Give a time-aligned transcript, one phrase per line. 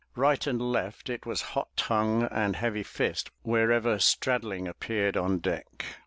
[0.15, 5.85] Right and left it was hot tongue and heavy fist wherever Straddling appeared on deck.